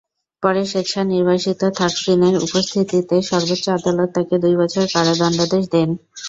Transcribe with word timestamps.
পরে 0.43 0.61
স্বেচ্ছানির্বাসিত 0.65 1.61
থাকসিনের 1.79 2.33
অনুপস্থিতিতে 2.37 3.15
সর্বোচ্চ 3.29 3.65
আদালত 3.77 4.09
তাঁকে 4.15 4.35
দুই 4.43 4.55
বছরের 4.61 4.89
কারাদণ্ডাদেশ 4.95 5.63
দেন। 5.73 5.89